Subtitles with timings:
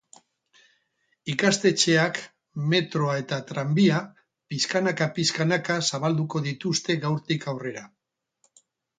[1.31, 2.15] Ikastetxeak,
[2.71, 3.99] metroa eta tranbia
[4.53, 7.85] pixkanaka-pixkanaka zabalduko dituzte gaurtik aurrera.